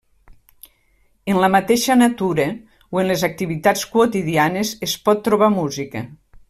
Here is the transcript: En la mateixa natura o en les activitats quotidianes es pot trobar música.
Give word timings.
En 1.33 1.39
la 1.43 1.49
mateixa 1.55 1.97
natura 2.01 2.47
o 2.95 3.03
en 3.03 3.11
les 3.13 3.27
activitats 3.29 3.87
quotidianes 3.97 4.77
es 4.89 5.01
pot 5.09 5.27
trobar 5.29 5.57
música. 5.63 6.09